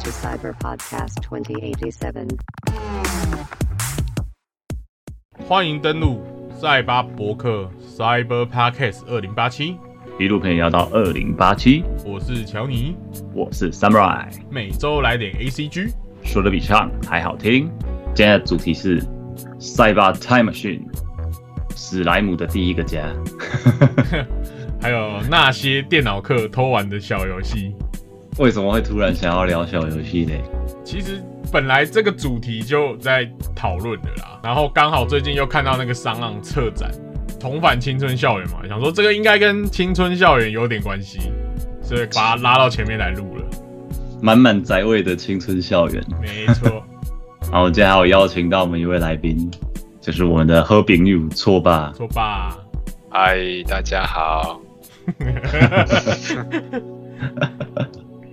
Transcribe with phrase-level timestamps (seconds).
[0.00, 2.38] to Cyber Podcast 2087.
[5.46, 6.22] 欢迎登录
[6.58, 9.76] 赛巴博客 Cyber Podcast 二零八七，
[10.18, 11.84] 一路陪你聊到二零八七。
[12.06, 12.96] 我是乔尼，
[13.34, 17.70] 我是 Samurai，每周来点 ACG，说的比唱还好听。
[18.14, 19.04] 今天的主题是
[19.58, 20.80] 赛巴 Time Machine，
[21.76, 23.04] 史莱姆的第一个家。
[24.80, 27.74] 还有那些电脑课偷玩的小游戏。
[28.40, 30.32] 为什么会突然想要聊小游戏呢？
[30.82, 31.22] 其实
[31.52, 36.90] 本来这个主题就在讨论的啦，然后刚好最近又看到那个商浪策展
[37.38, 41.20] 重返青春校园嘛，想说这个应该跟青春校园有点关系，
[41.82, 43.44] 所以把它拉到前面来录了。
[44.22, 46.82] 满满宅味的青春校园，没错。
[47.52, 49.50] 然后今天还有邀请到我们一位来宾，
[50.00, 51.92] 就是我们的喝饼女错吧？
[51.94, 52.56] 错吧？
[53.10, 53.36] 嗨，
[53.68, 54.62] 大家好。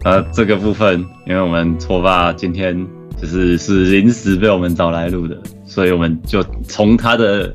[0.03, 2.87] 呃，这个部分，因为我们错爸今天
[3.19, 7.53] 就是是临时被我们找来录的，所以我们就从他的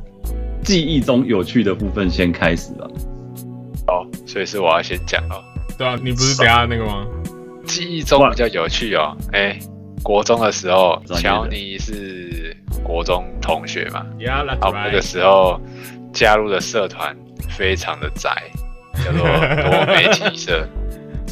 [0.63, 2.87] 记忆中有趣的部分先开始吧。
[3.87, 5.43] 哦，所以是我要先讲哦。
[5.79, 7.07] 对啊，你不是等下那个吗？
[7.65, 9.17] 记忆中比较有趣哦。
[9.33, 9.59] 哎，
[10.03, 14.05] 国中的时候，乔尼是国中同学嘛？
[14.61, 15.61] 好，那个时候
[16.13, 17.17] 加入的社团
[17.48, 18.31] 非常的窄。
[19.03, 20.69] 叫做多媒体社，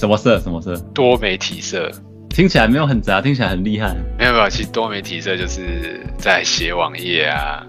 [0.00, 0.40] 什么社？
[0.40, 0.74] 什么社？
[0.94, 1.92] 多媒体社，
[2.30, 3.94] 听起来没有很杂，听起来很厉害。
[4.18, 7.62] 没有没有，其实多媒体社就是在写网页啊，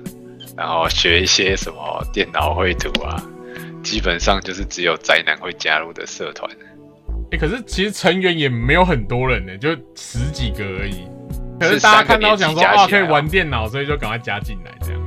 [0.55, 3.21] 然后学一些什么电脑绘图啊，
[3.83, 6.49] 基本上就是只有宅男会加入的社团。
[7.33, 11.05] 哎，可是其实成员也没有很多人呢，就十几个而已。
[11.59, 15.01] 可是大家看到想说啊，可以玩电脑，所以就赶快加进来这样。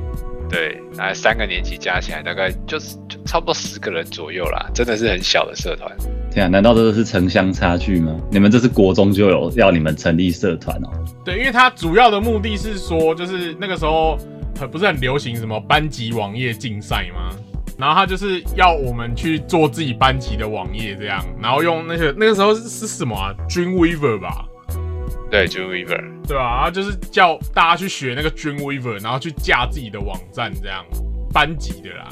[0.49, 5.91] 对，那三个年级加起来大概就是差不多十个人左右啦，真的是很小的社团。
[6.33, 8.15] 对啊，难道这个是城乡差距吗？
[8.31, 10.89] 你们这是国中就有要你们成立社团哦？
[11.23, 14.17] 对，因为它主要的目的是说，就是那个时候
[14.59, 17.35] 很不是很流行什么班级网页竞赛吗？
[17.77, 24.45] 然后他就是要我们去做自己班级的网页这样，然后用那些那个时候是是什么啊？Dreamweaver 吧。
[25.31, 26.57] 对，Dreamweaver，对吧？
[26.57, 30.85] 然后就是叫大家去学那个 Dreamweaver，然后去架自己的网站，这样
[31.33, 32.09] 班级的啦。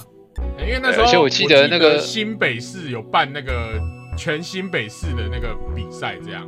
[0.59, 3.79] 因为那时候我记得那个新北市有办那个
[4.17, 6.45] 全新北市的那个比赛，这样。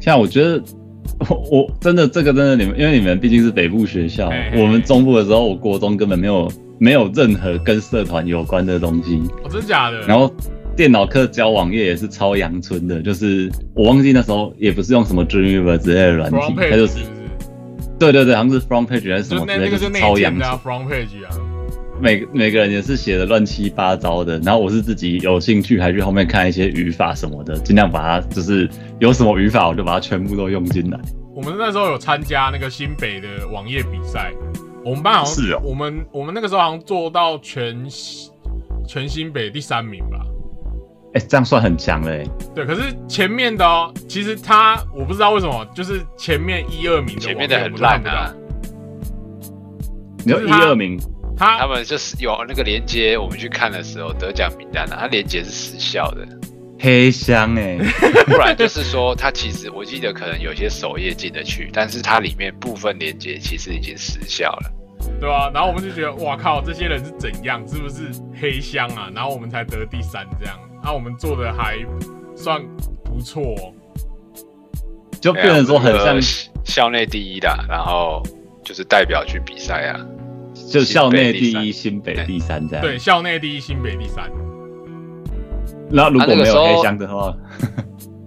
[0.00, 0.62] 像我觉得，
[1.50, 9.20] 我真的这个真的你们，因为你们毕竟是北部学校，我们中部的时候，我国中根本没有没有任何跟社团有关的东西。
[9.44, 10.00] 哦，真假的？
[10.02, 10.32] 然后。
[10.76, 16.98] 电脑课教网页也是超阳春的，就是我忘记那时候也不是用什么 Dreamweaver 之类的软体，它就是，
[17.98, 20.50] 对对对，好像是 Front Page 还是什么之类的，超阳春。
[20.58, 21.30] Front Page 啊，
[21.98, 31.00] 每每个人也是写的乱七八糟的，然后我是自己有兴趣，还去后面看一些语法什么的，尽量把它就是有什么语法我就把它全部都用进来。
[31.34, 34.30] 我们那时候有参加那个新北的网页比赛，
[34.84, 37.86] 我们班好像是我们我们那个时候好像做到全
[38.86, 40.20] 全新北第三名吧。
[41.16, 42.28] 哎，这样算很强嘞。
[42.54, 48.34] 对，可是前面的哦，其实他我不知道为什么，就是前面一二名，前面的很烂啊。
[50.26, 51.00] 你说一二名，
[51.34, 56.28] 他他们就是有那个连接，我们去看的时候得奖名单啊，他连接是失效的，
[56.78, 57.78] 黑箱哎。
[58.26, 64.70] 不然就是说，他其实我记得可能有些首页进得去，但是它里面部分连接其实已经失效了，
[65.18, 65.50] 对啊？
[65.54, 67.66] 然后我们就觉得，哇靠，这些人是怎样？
[67.66, 69.08] 是不是黑箱啊？
[69.14, 70.58] 然后我们才得第三这样。
[70.86, 71.76] 那我们做的还
[72.36, 72.62] 算
[73.04, 73.42] 不错，
[75.20, 76.16] 就变成说很像
[76.64, 78.22] 校内第一的，然后
[78.62, 79.98] 就是代表去比赛啊，
[80.70, 82.84] 就校内第一，新北第三这样。
[82.84, 84.30] 对，校内第一，新北第三。
[85.90, 87.36] 那如果没有黑箱的话，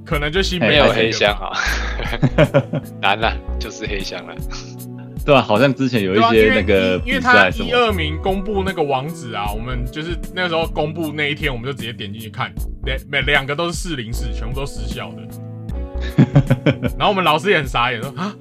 [0.05, 1.55] 可能就新北没有黑箱啊，
[3.01, 4.35] 难了，就是黑箱了。
[5.29, 12.51] 对啊，好像之前有一些那个因为他第二名公布那个网址啊，我们就是那个时候公布那一天，我们就直接点进去看，
[12.83, 16.89] 两每两个都是四零四，全部都失效的。
[16.97, 18.33] 然后我们老师也很傻眼，说啊，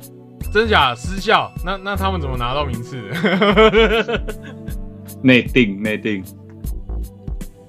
[0.50, 1.52] 真假失效？
[1.62, 4.22] 那那他们怎么拿到名次 的？
[5.22, 6.24] 内定内定。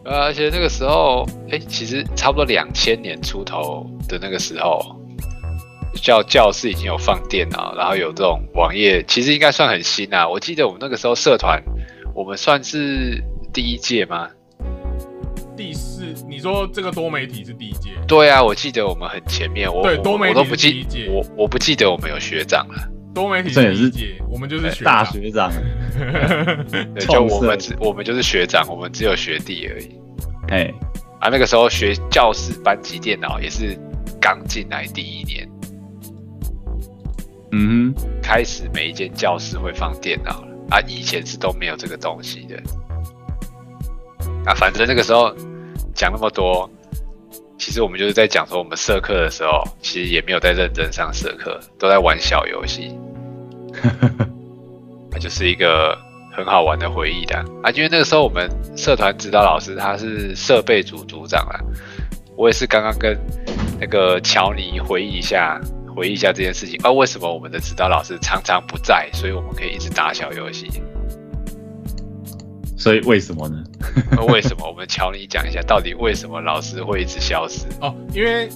[0.05, 4.97] 呃，而且那个时候，哎，其实差不多两千年出头的那个时候。
[5.95, 10.27] 教教室已经有放电脑，然后有这种网页，其实应该算很新啊。
[10.27, 11.61] 我记得我们那个时候社团，
[12.13, 14.29] 我们算是第一届吗？
[15.57, 17.89] 第四，你说这个多媒体是第一届？
[18.07, 19.71] 对啊，我记得我们很前面。
[19.71, 22.75] 我对多媒体是第一届，我我不记得我们有学长了。
[23.13, 25.51] 多媒体是第一届，我们就是大学长。
[26.71, 29.89] 对， 就我们只我们就是学长，我们只有学弟而已。
[30.49, 30.73] 哎，
[31.19, 33.77] 啊，那个时候学教室班级电脑也是。
[34.21, 35.47] 刚进来第一年，
[37.51, 42.55] 嗯哼，开始每一间教室会放电脑了啊，以前是都没有这个东西的。
[44.45, 45.33] 啊，反正那个时候
[45.93, 46.69] 讲那么多，
[47.57, 52.95] 其实我们就是在讲说，我们社课的时候，其实也没有在认真上社课，都在玩小游戏。
[55.11, 55.97] 那 就是一个
[56.31, 57.69] 很好玩的回忆的啊！
[57.71, 61.59] 因为那个时候我们社团指导老师他是设备组组长啊，
[62.37, 63.17] 我也是刚刚跟
[63.79, 65.59] 那个乔尼回忆一下，
[65.95, 66.91] 回忆一下这件事情啊。
[66.91, 70.69] 为什么我们的指导老师常常不在，所以我们可以一直打小游戏？
[72.77, 73.61] 所以为什么呢？
[74.11, 74.65] 那 为什么？
[74.65, 77.65] 我们乔尼讲一下，到底为什么老师会一直消失？
[77.81, 78.47] 哦，因为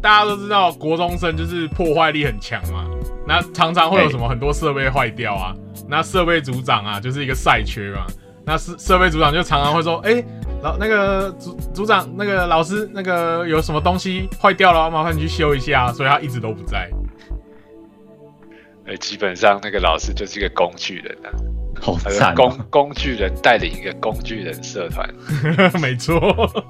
[0.00, 2.88] 大家都知道国中生就是破坏力很强嘛，
[3.26, 5.52] 那常常会有什么很多设备坏掉啊，
[5.88, 8.06] 那设备组长啊就是一个赛缺嘛，
[8.46, 10.22] 那设设备组长就常常会说，哎、
[10.62, 16.88] 老那个组组长那个老师那个有什么东西坏掉了，麻烦你去修一下，所以他一直都不在。
[18.86, 21.30] 呃，基本上那个老师就是一个工具人啊，
[21.80, 22.66] 好他是工惨哦！
[22.70, 25.08] 工具人带领一个工具人社团，
[25.80, 26.20] 没错，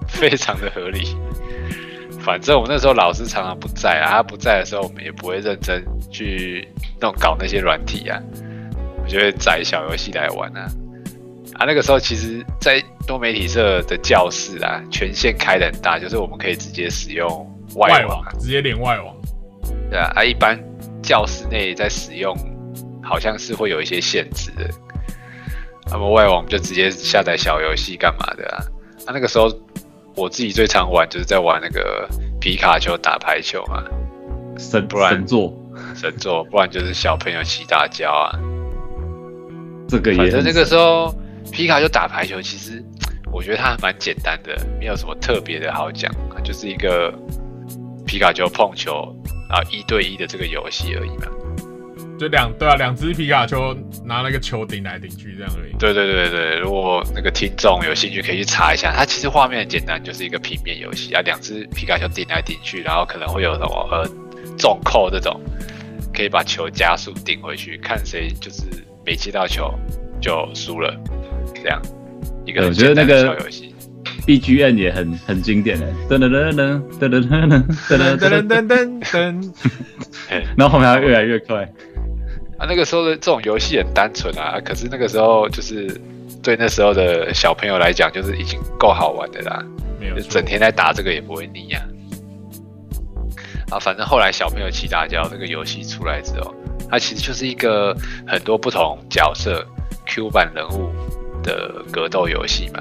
[0.08, 1.16] 非常的合理。
[2.20, 6.68] 反正我们那时候老师常常不在啊，他不在的时候，我们也不会认真去
[7.00, 8.20] 弄搞那些软体啊，
[8.96, 10.66] 我们就会载小游戏来玩啊。
[11.54, 17.28] 啊，那个时候其实，在多媒体社的教室啊，权限开的很大，就是我们可以直接使用
[17.76, 19.14] 外外网直接连外网。
[19.90, 20.58] 对啊，啊，一般
[21.02, 22.34] 教室内在使用
[23.02, 24.68] 好像是会有一些限制的。
[25.90, 28.56] 那么外网就直接下载小游戏干嘛的啊？
[29.06, 29.52] 啊，那个时候
[30.16, 32.08] 我自己最常玩就是在玩那个
[32.40, 33.84] 皮卡丘打排球嘛，
[34.58, 35.54] 神不然神作，
[35.94, 38.32] 神作，不然就是小朋友骑大胶啊。
[39.88, 41.14] 这个反正那个时候
[41.50, 42.82] 皮卡丘打排球，其实
[43.32, 46.12] 我觉得它还蛮简单的，没有什么特别的好讲，
[46.44, 47.12] 就是一个
[48.06, 49.14] 皮卡丘碰球，
[49.48, 51.26] 然后一对一的这个游戏而已嘛。
[52.18, 53.74] 就两对啊，两只皮卡丘
[54.04, 55.72] 拿那个球顶来顶去这样而已。
[55.76, 58.94] 对对对对，如果那个听众有兴趣，可以去查一下。
[58.96, 64.08] 它其实画面很简单，就是一个平面游戏啊，两只皮卡丘顶来顶去，然后可能会有什么呃
[64.56, 65.40] 重扣这种，
[66.14, 68.62] 可以把球加速顶回去，看谁就是
[69.04, 69.74] 没接到球
[70.20, 70.94] 就输了，
[71.62, 71.80] 这样
[72.44, 73.74] 一个我觉得那个小游戏。
[74.26, 79.52] BGM 也很很经典的，噔噔噔噔噔噔噔噔噔噔噔噔噔，
[80.56, 81.64] 然后后面还越来越快。
[82.56, 86.00] 啊，那个时候的这种游戏很单纯啊，可是那个时候就是
[86.40, 89.60] 对那时候的小朋友来讲，就是已经够好玩的啦。
[89.98, 91.82] 没有整天在打这个也不会腻呀、
[93.70, 93.78] 啊。
[93.80, 96.54] 反正后来小朋友骑大脚这个游戏出来之后，
[96.88, 97.92] 它其实就是一个
[98.24, 99.66] 很多不同角色
[100.06, 100.92] Q 版人物
[101.42, 102.80] 的格斗游戏嘛。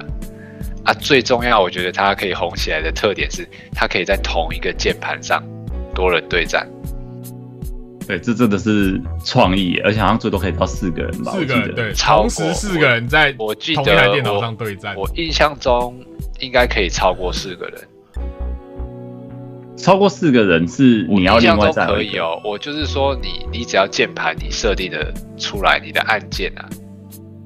[0.84, 5.44] 啊，最重要，我觉得它可以红起来的特点是，它可以在同一个键盘上
[5.94, 6.68] 多人对战。
[8.08, 11.34] 对，这真的是创意，而且好像最多可以到四个人吧？
[11.34, 14.96] 四个人对，超过同时四个人在我记同一台得电脑上对战。
[14.96, 15.96] 我印象中
[16.40, 17.80] 应该可以超过四个人。
[19.78, 26.66] 超过四个人是你要另外再一个可以哦，我就是说你你只要键盘你设定的出来你的按键啊，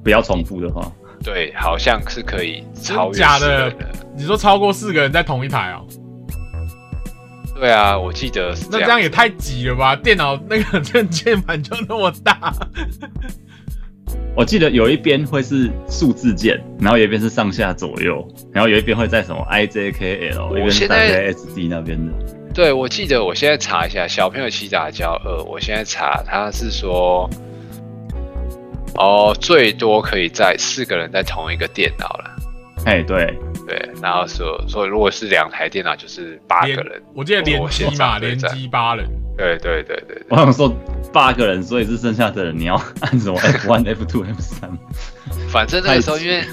[0.02, 0.90] 不要重复的话，
[1.26, 3.88] 对，好像是可以超越假的四个人。
[4.16, 5.84] 你说超过四个人在同一台哦？
[7.56, 9.00] 对啊，我记得是那这样。
[9.00, 9.96] 也太挤了吧？
[9.96, 12.54] 电脑那个正键盘就那么大，
[14.36, 22.12] 我记得有一边会是数字键，然后有一边是上下左右，然后有一边会在什么 IJKL，一边是现在在 SD 那边的。
[22.54, 27.28] 对，我记得我现在查一下小朋友骑打交二，我现在查他是说，
[28.96, 32.36] 哦，最多可以在四个人在同一个电脑了。
[32.84, 33.36] 哎，对，
[33.66, 37.02] 对，然后说说如果是两台电脑就是八个人。
[37.14, 39.06] 我记得联机嘛，联机八人。
[39.36, 40.26] 对对对对对。
[40.28, 40.72] 我想说
[41.12, 44.70] 八个人，所以是剩下的人你要按什么 F one、 F two、F 三。
[45.48, 46.44] 反正那个时候，因为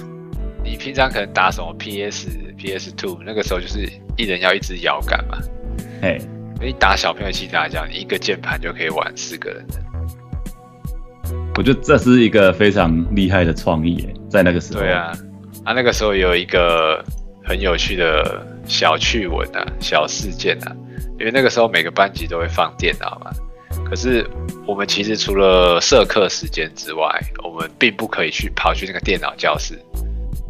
[0.64, 5.38] 你平常可能打什么 PS、PS Two，那个时候就是一人要一支摇杆嘛。
[6.02, 6.18] 哎，
[6.60, 9.76] 你打小朋友骑打胶，你一个键盘就可以玩四个人的。
[11.55, 14.79] 我觉得这是一个非常厉害的创意，在那个时候。
[14.79, 15.12] 对啊，
[15.63, 17.03] 啊，那个时候有一个
[17.43, 20.75] 很有趣的小趣闻啊，小事件啊，
[21.19, 23.31] 因为那个时候每个班级都会放电脑嘛。
[23.86, 24.27] 可是
[24.65, 29.79] 我们其实除了社课时间之外，我们并不可以去跑去那个电脑教室，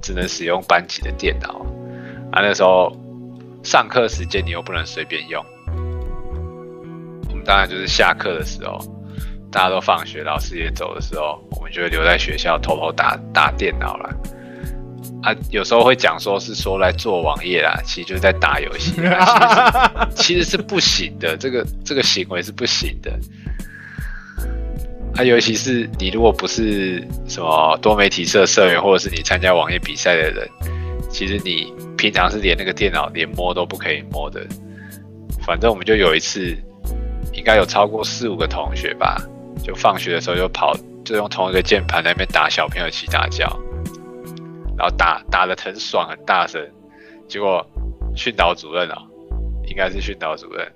[0.02, 1.66] 只能使用班级的电脑。
[2.32, 2.96] 啊，那时候
[3.62, 5.44] 上课时间你又不能随便用，
[7.30, 8.80] 我们当然就是下课的时候，
[9.54, 14.10] 大家都放学，老师也走的时候，我们就会留在学校偷偷打打电脑啦。
[15.22, 18.94] 啊，有时候会讲说是说来做网页啦，其实就是在打游戏，
[20.16, 23.12] 其实是其实是不行的，这个这个行为是不行的。
[25.16, 30.50] 啊，尤其是你如果不是什么多媒体社社员，或者是你参加网页比赛的人，
[31.10, 34.46] 其实你平常是连那个电脑连摸都不可以摸的。
[35.46, 36.58] 反正我们就有一次，
[37.32, 39.22] 应该有超过四五个同学吧，
[39.64, 43.48] 就放学的时候就跑，就用同一个键盘在那边打小朋友起大叫，
[44.78, 46.62] 然后打打的很爽很大声，
[47.28, 47.66] 结果
[48.16, 48.98] 训导主任啊，
[49.66, 50.72] 应该是训导主任，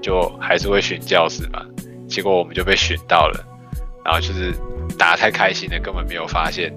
[0.00, 1.60] 就还是会训教室嘛，
[2.08, 3.44] 结果我们就被训到了。
[4.04, 4.52] 然后就是
[4.98, 6.70] 打得太开心了，根本没有发现，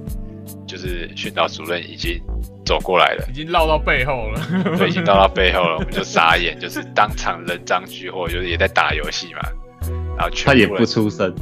[0.66, 2.18] 就是训导主任已经
[2.66, 4.42] 走过来了，已经绕到背后了，
[4.78, 9.42] 对，已经绕到背后了，我们就傻眼，就是当场人赃俱获，就是也在打游戏嘛，
[10.18, 11.34] 然后全部他也不出声，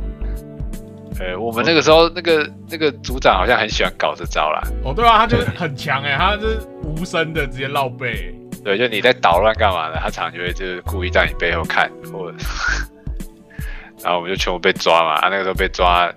[1.20, 9.96] 呃，我们那个时候那个那个组长好像很喜欢搞这招啦，哦，对啊，他就是很强哎，他就是无声的直接绕背，对，就你在捣乱干嘛呢？
[10.02, 12.38] 他常常就会就是故意在你背后看，或者，
[14.04, 16.12] 然后我们就全部被抓嘛，啊，那个时候被抓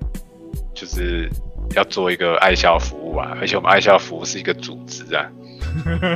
[0.75, 1.29] 就是
[1.77, 5.25] 要做一个爱校服务啊，而且我们爱校服务是一个组织啊，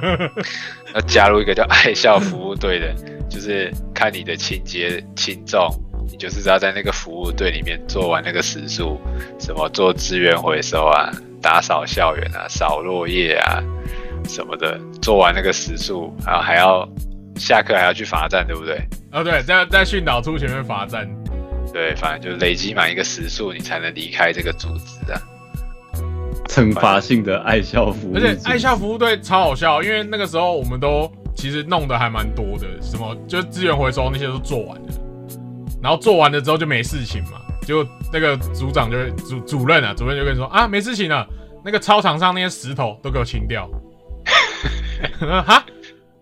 [0.95, 2.93] 要加入一个叫爱校服务队的，
[3.29, 5.69] 就是看你的情节轻重，
[6.13, 9.01] 你就是要在那个服务队里面做完那个时数，
[9.41, 13.65] 什么做资源回收啊，打扫校园啊，扫落叶啊
[14.29, 16.87] 什么的，做完那个时数，然后还要
[17.37, 18.79] 下课还要去罚站，对不对？
[19.11, 21.09] 哦对，在在训导处前面罚站，
[21.73, 25.19] 对，反正就是累积满一个时数，你才能离开这个组织啊。
[26.49, 34.89] 惩罚性的爱校服务，而且爱校服务队超好笑，因为那个时候我们都其实弄得还蛮多的，什么就是资源回收那些都做完了，
[35.83, 41.27] 然后做完了之后就没事情嘛，就那个组长就会主主任啊，主任就跟你说啊没事情了，
[41.65, 43.69] 那个操场上那些石头都给我清掉。
[45.45, 45.65] 哈，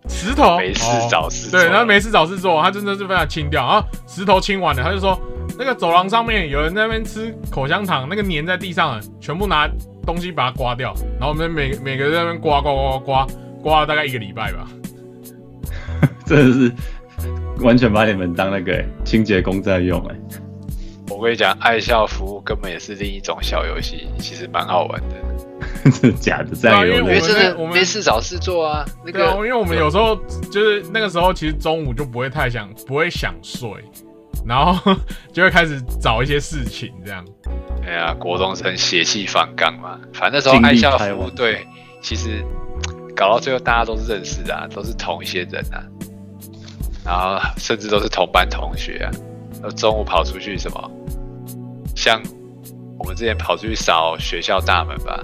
[0.09, 3.63] 石头没事哦找事做对，然后没事找事做，他真的是非常清掉。
[3.63, 5.21] 然后石头清完了，他就说
[5.59, 9.69] 那个走廊上面有人在那边吃口香糖，那个粘在地上了，全部拿
[10.07, 10.95] 东西把它刮掉。
[11.19, 13.27] 然后我们每每个人在那边刮刮刮刮刮，
[13.63, 14.67] 刮了大概一个礼拜吧。
[16.25, 16.75] 真的是
[17.65, 20.17] 完全把你们当那个、欸清洁工在用哎、
[21.09, 25.17] 我跟你讲，爱校服务根本也是另一种小游戏，其实蛮好玩的。
[25.91, 26.55] 真的假的？
[26.55, 28.85] 这样有啊因为人我们真的我们没事找事做啊。
[29.05, 30.17] 那对啊，个因为我们有时候
[30.51, 33.69] 就是那个时候，其实中午就不会太想，不会想睡，
[34.47, 34.95] 然后
[35.33, 37.25] 就会开始找一些事情这样。
[37.85, 41.67] 哎呀，国中生血气方刚嘛，反正那时候爱校服务队
[42.03, 42.45] 其实
[43.17, 45.81] 搞到最后大家都是认识的、啊，都是同一些人啊，
[47.05, 49.11] 然后甚至都是同班同学啊。
[49.63, 50.91] 那中午跑出去什么，
[51.95, 52.21] 像
[52.99, 55.23] 我们之前跑出去扫学校大门吧，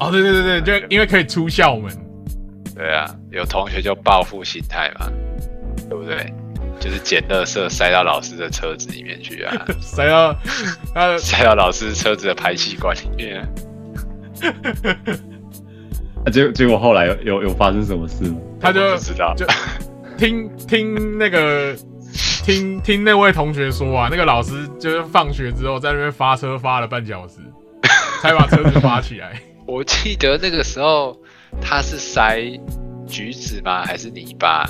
[0.00, 1.92] 哦，对对对对，就因为可以出校门，
[2.74, 5.06] 对啊，有同学就报复心态嘛，
[5.88, 6.32] 对不对？
[6.80, 10.32] 就是捡垃圾塞到老师的车子里面去啊， 塞到
[10.94, 13.48] 他 塞到老师车子的排气管里面啊。
[16.24, 18.38] 啊结结果后来有有有发生什么事吗？
[18.60, 19.44] 他就不知道，就
[20.18, 21.76] 听听那个
[22.44, 27.34] 听听那位同学说啊，那个老师就是放学之后在那边发车发了半小时，
[28.20, 29.40] 才把车子发起来。
[29.64, 31.16] 我记得那个时候
[31.60, 32.40] 他是塞
[33.06, 33.84] 橘子吗？
[33.84, 34.64] 还是泥巴？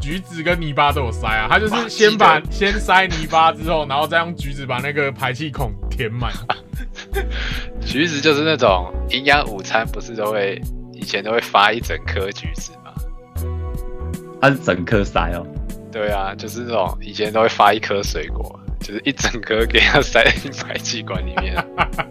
[0.00, 6.32] 橘子跟泥巴都有塞啊，他就是先把先塞泥巴之后，然后再用橘子把那个排气孔填满。
[7.84, 10.60] 橘子就是那种营养午餐，不是都会
[10.92, 12.70] 以前都会发一整颗橘子
[14.40, 14.48] 吗？
[14.48, 15.46] 他是整颗塞哦，
[15.90, 21.56] 对啊，就是那种以前都会发一颗水果，就是一整颗给它塞进排气管里面。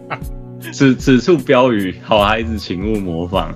[0.72, 3.54] 此此处标语：好孩子请勿模仿。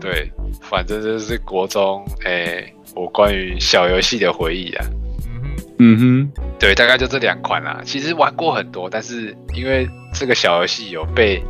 [0.00, 0.30] 对，
[0.62, 4.86] 反正这是国中诶、我关于小游戏的回忆啊。
[5.28, 7.80] 嗯哼，嗯哼，对，大概就这两款啦。
[7.84, 11.42] 其实玩过很多，但是因为这个小游戏有被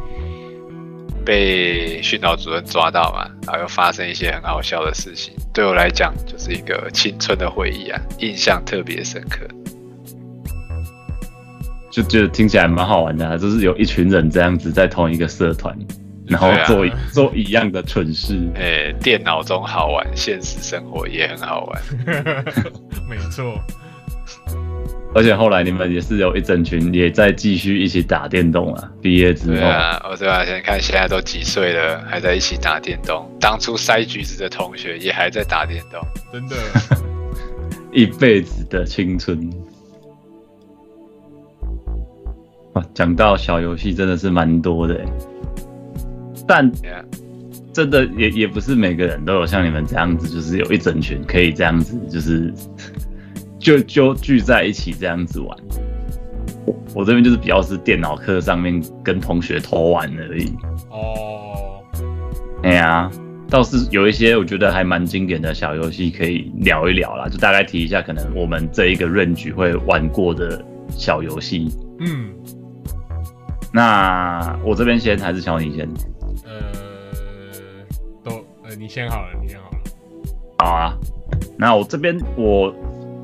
[1.25, 9.47] 被训导主任抓到嘛，然后又发生一些很好笑的事情，对我来讲就是一个青春的回忆啊，印象特别深刻。
[11.91, 15.77] 就觉得听起来蛮好玩的、啊，就是有一群人这样子在同一个社团，
[16.27, 18.51] 然后做一、做一样的蠢事。
[18.55, 21.83] 诶、电脑中好玩，现实生活也很好玩。
[23.11, 23.61] 没错，
[25.15, 33.31] 而且后来你们也是有一整群也在继续一起打电动啊，毕业之后，对啊，哦对啊，现在看现在都几岁了，还在一起打电动。
[33.39, 36.01] 当初塞橘子的同学也还在打电动。
[36.33, 36.57] 真的。
[37.93, 39.51] 一辈子的青春。
[42.73, 45.05] 哇，讲到小游戏真的是蛮多的欸，
[46.49, 47.05] 但 Yeah
[47.71, 52.51] 真的也也不是每个人都有像你们这样子，就是有一整群可以这样子，就是
[53.63, 55.57] 就就聚在一起这样子玩。
[56.67, 60.53] 我我这边就是比较是电脑课上面跟同学偷玩而已。
[60.91, 61.81] 哦，
[62.65, 63.09] 哎呀，
[63.49, 71.69] 倒是有一些我觉得还蛮经典的小游戏可以聊一聊啦，就大概提一下，可能我们这一个 range 会玩过的小游戏。
[72.01, 72.33] 嗯，
[73.73, 75.89] 那我这边先还是小你先？
[76.45, 76.53] 呃，
[78.25, 79.77] 都呃，你先好了，你先好了。
[80.59, 80.99] 好啊，
[81.57, 82.75] 那我这边我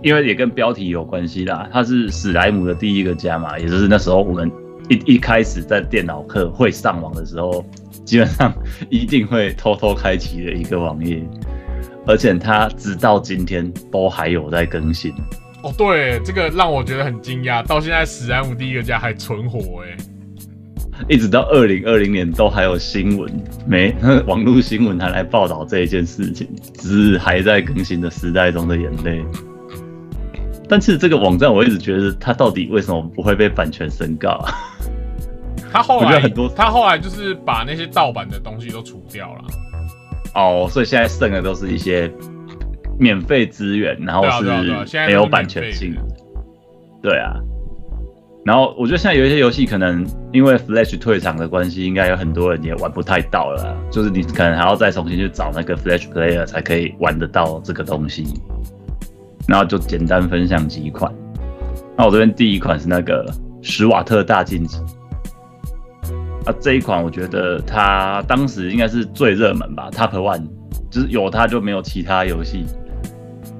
[0.02, 4.50] 因为也跟标题有关系啦，它是史莱姆的第一个家嘛，也就是那时候我们
[4.88, 7.64] 一一开始在电脑课会上网的时候，
[8.04, 8.52] 基本上
[8.88, 11.22] 一定会偷偷开启的一个网页，
[12.06, 15.12] 而且它直到今天都还有在更新。
[15.62, 19.96] 哦，对，这个让我觉得很惊讶，到现在史莱姆第一个家还存活哎。
[21.08, 23.30] 一直到二零二零年都还有新闻，
[23.66, 23.94] 没
[24.26, 29.24] 网络新闻还来报道这一件事情，只是还在更新的时代中的眼泪。
[30.68, 34.52] 但其实这个网站我一直觉得它到底为什么不会被版权申告啊？
[35.72, 39.44] 他后来很多他后来就是把那些盗版的东西都除掉了。
[40.34, 42.10] 哦，所以现在剩的都是一些
[42.98, 44.44] 免费资源，然后是
[45.06, 46.00] 没有版权性的。
[47.02, 47.34] 对啊，
[48.44, 58.24] 然后我觉得现在有一些游戏可能因为 Flash 退场的关系，应该有很多人也玩不太到了啊，就是你可能还要再重新去找那个 Flash Player 才可以玩得到这个东西。
[59.48, 61.12] 然后就简单分享几款。
[61.96, 63.28] 那我这边第一款是那个
[63.62, 64.84] 史瓦特大镜子。
[66.44, 70.46] 啊，这一款我觉得它当时应该是最热门吧，Top One，
[70.90, 72.66] 就是有它就没有其他游戏。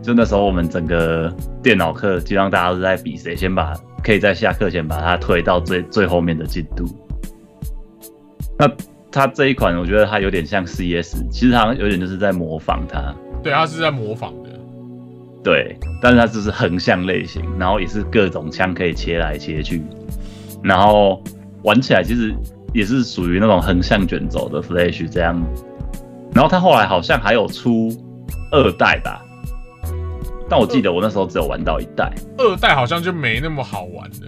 [0.02, 6.87] 就那时候我们整个电脑课，基本上大家都在比谁先把可以在下课前把它推到最最后面的进度。
[8.59, 8.71] 那
[9.11, 13.15] 它这一款，我觉得它有点像 CS，其实好像有点就是在模仿它。
[13.43, 14.32] 对，他是在模仿。
[15.42, 19.82] 对，但是它就是横向类型，然后也是各种枪可以切来切去，
[20.62, 21.22] 然后
[21.62, 22.34] 玩起来其实
[22.74, 25.40] 也是属于那种横向卷轴的 Flash 这样。
[26.34, 27.88] 然后它后来好像还有出
[28.52, 29.24] 二代吧，
[30.48, 32.12] 但我记得我那时候只有玩到一代。
[32.36, 34.26] 二代好像就没那么好玩了。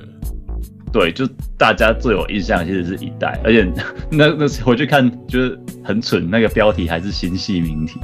[0.93, 1.25] 对，就
[1.57, 3.71] 大家最有印象其实是一代，而且
[4.11, 8.01] 那那回去看就是很蠢，那个标题还是新系名题。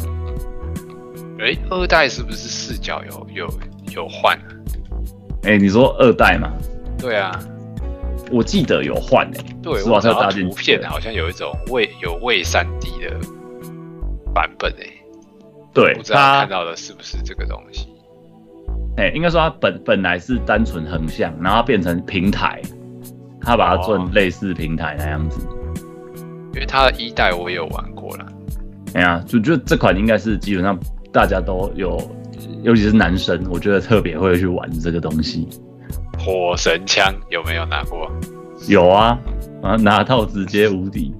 [1.39, 3.55] 哎、二代是不是视角有有
[3.93, 4.49] 有换啊？
[5.45, 6.53] 哎、你说二代吗？
[6.99, 7.39] 对啊，
[8.33, 13.15] 我记得有换诶、对，我找到特大图片好像有一种未有未三 D 的
[14.35, 14.93] 版本诶、
[15.75, 17.89] 对不知道看到的是不是这个东西？
[18.97, 22.63] 哎、应该说它本本来是单纯横向，然后变成平台，
[23.43, 25.47] 它把它做成类似平台那样子。
[26.55, 28.27] 因为它的一代我也有玩过了，
[28.95, 30.79] 哎呀，就就这款应该是基本上
[31.17, 31.99] 大家都有，
[32.63, 35.49] 尤其是男生，我觉得特别会去玩这个东西。
[36.19, 38.07] 火神枪有没有拿过？
[38.69, 39.19] 有啊，
[39.63, 41.15] 啊拿到直接无敌。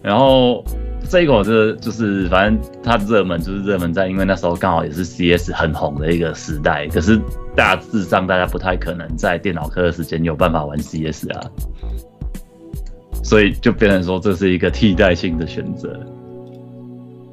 [0.00, 0.64] 然后
[1.08, 7.20] 这一款这就是反正它热门就是热门在，因为那时候刚好也是 CS 很红的一个时代，可是
[7.56, 11.40] 大致上大家不太可能在电脑课的时间有办法玩 CS 啊，
[13.24, 15.98] 所以就变成说这是一个替代性的选择。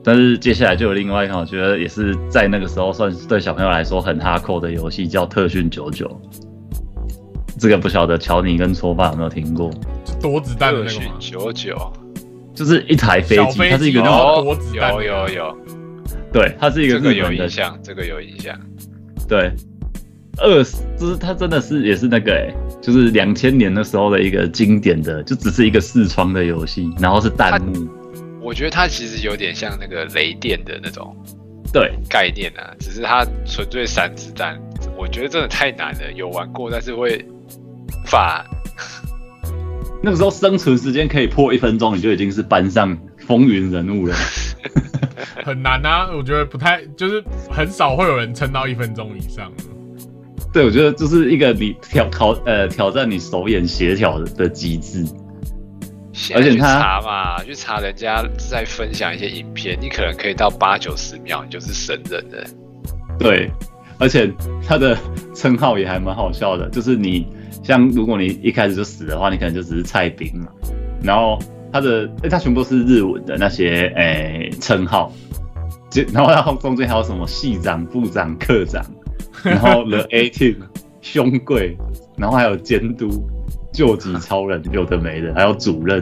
[0.04, 6.08] 但是接下来就有另外一款，我觉得也是在那个时候算是对小朋友来说很哈扣的游戏，叫《特训九九》。
[7.60, 9.70] 这个不晓得乔尼跟搓爸有没有听过？
[10.06, 11.16] 是躲子弹的那个吗？
[11.20, 11.94] 九九，
[12.56, 15.58] 就是一台飞机，它是一个那种后躲子弹有有有，
[16.34, 18.60] 对，它是一个这个有日本的印象，这个有印象。
[19.28, 19.52] 对，
[20.38, 20.64] 二
[20.98, 27.88] 就是它真的是也是那个哎、就是两千年的时候的一个经典的，就只是一个视窗的游戏，然后是弹幕，
[28.42, 31.16] 我觉得它其实有点像那个雷电的那种
[31.72, 34.60] 对，概念啊，只是它纯粹闪子弹，
[34.98, 36.12] 我觉得真的太难了。
[36.14, 38.46] 有玩过，但是会无法
[40.04, 44.16] 那个时候生存时间可以破一分钟，你就已经是班上风云人物了。
[45.46, 49.52] 很难啊，我觉得不太，就是很少会有人撑到一分钟以上。
[50.52, 55.06] 对，我觉得就是一个你挑考呃挑战你手眼协调的的极致。
[55.06, 55.21] 现在去
[56.36, 62.46] 而且他查嘛，去查人家在分享一些影片，你可能可以到八九十秒，你就是神人了。
[63.18, 63.50] 对，
[63.98, 64.32] 而且
[64.68, 64.98] 他的
[65.34, 67.26] 称号也还蛮好笑的，就是你
[67.64, 70.48] 像如果你一开始就死的话，你可能就只是菜兵嘛。
[71.02, 71.40] 然后
[71.72, 75.14] 他的，哎，他全部都是日文的那些诶称号，
[75.90, 78.86] 就然后然后中间还有什么系长、部长、科长，
[79.44, 80.58] 然后 The A Team
[81.02, 81.78] 兄贵，
[82.18, 83.10] 然后还有监督、
[83.72, 86.00] 救急超人，有的没的，还有主任。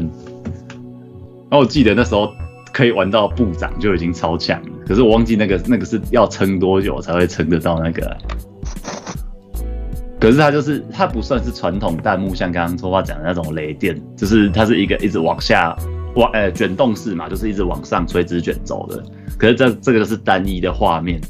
[1.50, 2.32] 然后我记得那时候
[2.72, 8.18] 可以玩到部长就已经超强了，可是我忘记那个那个是要撑多久才会撑得到那个。
[10.20, 15.76] 可是它就是它不算是传统弹幕，像刚刚说话讲的那种雷电，就是它是一个一直往下
[16.16, 19.02] 往呃卷动式嘛，就是一直往上垂直卷轴的。
[19.38, 21.22] 可是这这个就是单一的画面，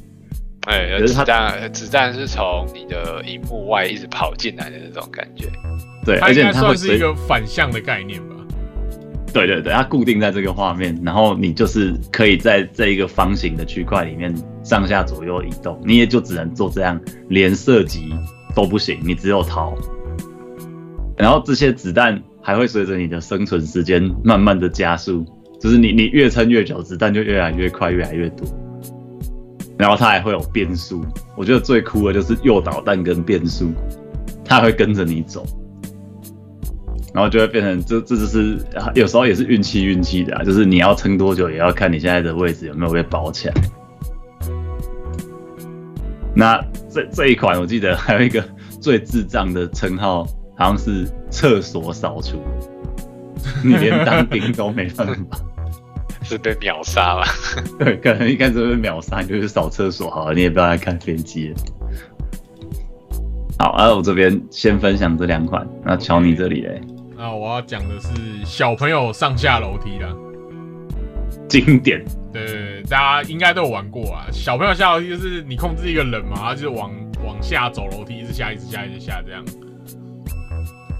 [0.68, 5.48] 哎，可是它子弹子弹是从你的荧幕外一直跑进来的那种感觉。
[6.06, 8.36] 对，它而且应该算是它会随一个反向的概念吧？
[9.34, 18.14] 对对对，它固定在这个画面，然后你就是可以在这一个方形的区块里面上下左右移动，你也就只能做这样，连射击
[18.56, 19.76] 都不行，你只有逃。
[21.16, 25.24] 然后这些子弹还会随着你的生存时间慢慢的加速，
[25.60, 28.48] 就是你你越撑越久，子弹就越来越快，越来越多。
[29.80, 31.06] 然后它还会有变速，
[31.38, 33.72] 我觉得最酷的就是诱导弹跟变速，
[34.44, 35.46] 它会跟着你走。
[37.14, 38.60] 然后就会变成这这就是
[38.94, 43.54] 有时候也是运气运气的，就是你要撑多久，也要看你现在的位置有没有被包起来。
[46.36, 48.44] 那这这一款我记得还有一个
[48.80, 50.24] 最智障的称号，
[50.58, 52.38] 好像是厕所扫除，
[53.64, 55.40] 你连当兵都没办法。
[56.24, 57.26] 是被秒杀了？
[57.80, 61.54] 对，可能一开始被秒杀，你就是扫厕所好了，你也不要来看飞机。
[63.58, 66.82] 好，那、我这边先分享这两款，那乔你这里嘞，
[67.18, 68.10] 那我要讲的是
[68.46, 70.14] 小朋友上下楼梯啦。
[71.48, 74.28] 经典对对对，大家应该都有玩过啊。
[74.32, 76.92] 小朋友下楼梯就是你控制一个人嘛，他就是往
[77.26, 79.44] 往下走楼梯，一直下，一直下，一直下这样。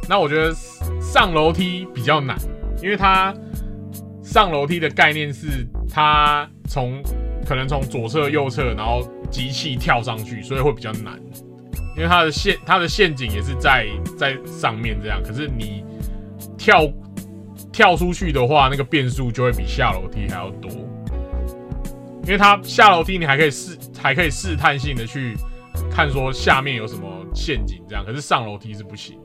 [0.10, 0.52] 那我觉得
[1.00, 2.36] 上楼梯比较难，
[2.82, 3.32] 因为它
[4.30, 7.02] 上楼梯的概念是它从
[7.48, 11.20] 可能从左侧、右侧，然后机器跳上去，所以会比较难。
[11.98, 15.84] 因为它的陷它的陷阱也是在在上面这样，可是你
[16.60, 16.88] 跳
[17.72, 20.70] 跳出去的话，那个变数就会比下楼梯还要多。
[22.24, 25.36] 因为它下楼梯你还可以试还可以试探性的去
[25.90, 29.18] 看说下面有什么陷阱这样，可是上楼梯是不行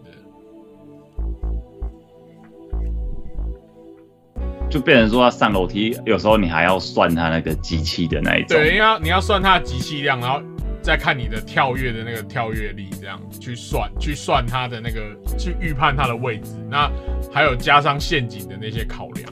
[4.71, 8.57] 就变成说，他上楼梯有时候你还要算他那个机器的那一种。
[8.57, 10.43] 对，因为要你要算他的机器量，然后
[10.83, 15.01] 再看你的跳跃的那个跳跃力，这样去算去算他的那个
[15.39, 16.51] 去预判他的位置。
[16.69, 16.91] 那
[17.33, 19.31] 还有加上陷阱的那些考量，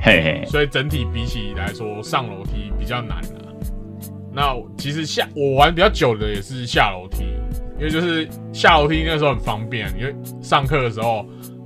[0.00, 3.42] 嘿嘿，所以整体比起来说，上楼梯比较难啊。
[4.32, 7.24] 那其实下我玩比较久的也是下楼梯，
[7.78, 11.24] 因为就是下楼梯那时候很方便，因为上课的时候，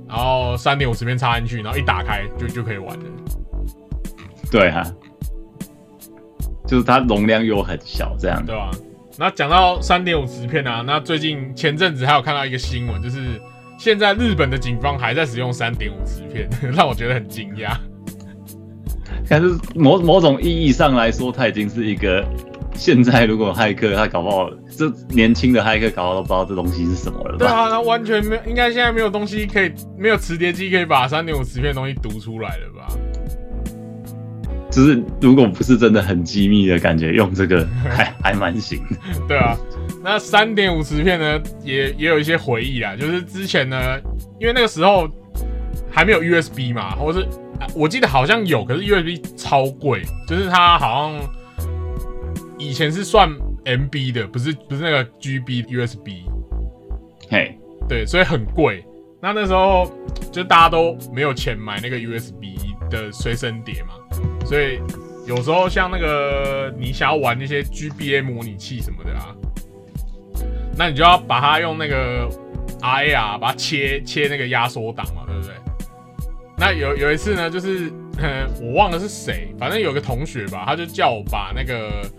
[0.09, 3.05] 然后三点五十片插进去，然后一打开就就可以玩了。
[4.51, 4.83] 对啊，
[6.67, 8.43] 就是它容量又很小，这样。
[8.43, 8.71] 对吧、
[9.17, 13.39] 那讲到三点五磁片啊，那最近前阵子还有看到一个新闻，就是
[13.77, 17.77] 现在日本的警方还在使用三点五磁片， 让我觉得很惊讶。
[19.29, 22.25] 但是某某种意义上来说，它已经是一个
[22.79, 27.39] 现在如果骇客他搞不好，这年轻的骇客搞不好都不知道这东西是什么了吧？
[27.39, 32.87] 对啊，他完全没有，应该现在没有东西可以，没有磁碟机可以把三点五磁片的东西读出来了吧？
[34.71, 38.95] 就是如果不是真的很机密的感觉，用这个 还还蛮行的。
[39.27, 39.57] 对啊，
[40.01, 43.77] 那三点五磁片呢，也也有一些回忆啊，就是之前呢，
[44.39, 45.05] 因为那个时候
[45.91, 47.19] 还没有 USB 嘛，或是
[47.59, 51.19] 啊我记得好像有，可是 USB 超贵，就是它好像
[52.59, 53.29] 以前是算
[53.65, 56.25] MB 的，不是不是那个 GB USB，
[57.29, 58.85] 嘿，对，所以很贵。
[59.21, 59.91] 那那时候
[60.31, 62.57] 就大家都没有钱买那个 USB
[62.89, 63.93] 的随身碟嘛，
[64.45, 64.79] 所以
[65.25, 69.35] 有时候像那个你想要玩那些 GBA 模拟器什么的啊，
[70.77, 72.29] 那你就要把它用那个
[72.81, 75.53] RAR 把它切切那个压缩档嘛，对不对？
[76.57, 82.09] 那有有一次呢，就是呃 我忘了是谁，反正有个同学吧，他就叫我把那个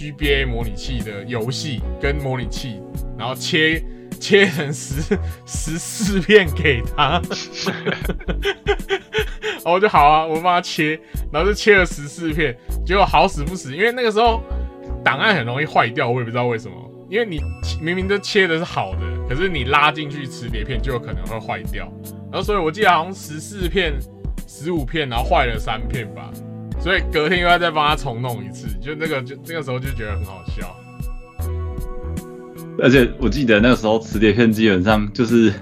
[0.00, 2.80] GBA 模拟器的游戏跟模拟器，
[3.18, 3.84] 然后切
[4.18, 5.02] 切成十
[5.44, 7.22] 十四片给他，然
[9.62, 10.98] 后我就好啊，我帮他切，
[11.30, 14.42] 然后就切了十四片，结果好死不死，因为那个时候
[15.04, 16.74] 档案很容易坏掉，我也不知道为什么，
[17.10, 17.38] 因为你
[17.82, 21.92] 明明都切的是好的，可是你拉进去磁碟片就有可能会坏掉，
[22.32, 23.92] 然后所以我记得好像十四片、
[24.46, 26.30] 十五片，然后坏了三片吧，
[26.80, 30.74] 所以隔天又要再帮他重弄一次，就那个就那个时候就觉得很好笑。
[32.82, 35.52] 而且我记得那个时候磁碟片基本上就是，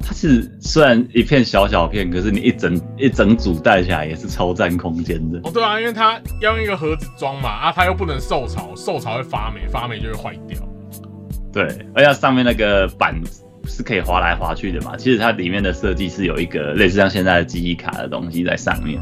[0.00, 5.38] 它是虽然一片小小片，可是你一整一整组带起来也是超占空间的。
[5.44, 10.58] 哦，对啊，因为它要用一个盒子装嘛，啊，它又不能受潮，受潮会发霉，发霉就会坏掉。
[11.52, 11.62] 对，
[11.94, 13.14] 而且它上面那个板
[13.68, 14.96] 是可以滑来滑去的嘛。
[14.96, 19.00] 其实它里面的设计是有一个类似像现在的记忆卡的东西在上面。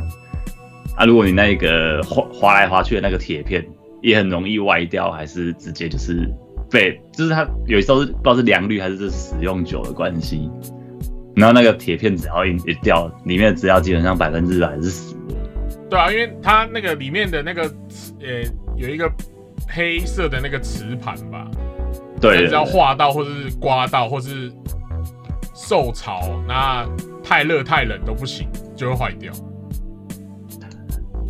[1.02, 3.66] 啊，如果你那个划划来划去的那个铁片
[4.02, 6.32] 也很容易歪掉，还是直接就是
[6.70, 10.48] 被，就是它有时候是不知道是良率还是是使用久的关系，
[11.34, 15.34] 然后那个铁片只要一一掉，里面的资料基本上百分之百是死的。
[15.90, 17.62] 对啊，因为它那个里面的那个
[18.20, 18.40] 呃
[18.76, 19.10] 有一个
[19.68, 21.50] 黑色的那个磁盘吧，
[22.20, 24.52] 对，只要划到或者是刮到或是
[25.52, 26.86] 受潮，那
[27.24, 29.32] 太热太冷都不行，就会坏掉。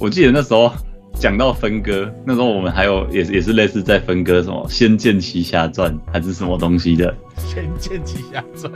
[0.03, 0.69] 我记得那时候
[1.15, 8.73] 讲到分割，那时候我们还有也是也是类似在分割什么《仙剑奇侠传》还是什么东西的，《仙剑奇侠传》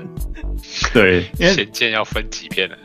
[0.94, 2.76] 对，因为仙剑要分几片呢？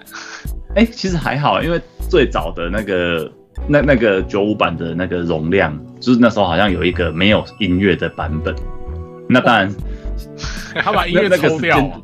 [0.75, 3.32] 哎、其实还好，因为最早的那个
[3.67, 8.56] 那那个九五版的那个容量，就是那时候好像有一个没有音乐的版本，
[9.30, 9.71] 那当然
[10.82, 12.01] 他把音乐抽掉啊。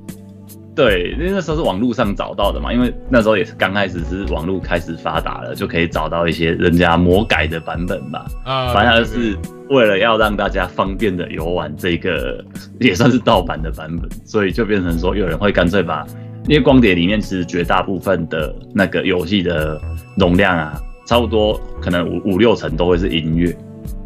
[0.77, 8.27] 对，因为那时候是网络上找到的嘛，因为那时候也是刚开始是网络开始发达了，就可以找到一些人家魔改的版本吧。
[8.45, 9.37] 啊，反正就对对是
[9.69, 12.45] 为了要让大家方便的游玩这个
[12.79, 16.05] 也算是盗版的版本，所以就变成说有人会干脆把，
[16.47, 19.81] 因为光碟里面其实绝大部分的那个游戏的
[20.15, 23.47] 容量啊，差不多可能五五六成都会是音乐，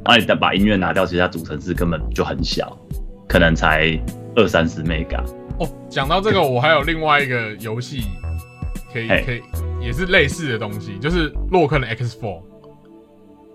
[0.05, 2.77] 然后你把音乐拿掉，其实它主程式根本就很小，
[3.27, 3.99] 可能才
[4.37, 5.21] 二三十 mega。
[5.61, 8.03] 哦，讲到这个，我还有另外一个游戏
[8.91, 9.41] 可以可以
[9.79, 12.41] 也是类似的东西，就是洛克的 X Four。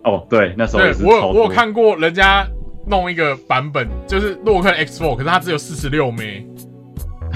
[0.05, 2.47] 哦，对，那时候对我有我有看过人家
[2.87, 6.47] 弄一个版本，就是洛克 X Four，可是它只有四十六枚。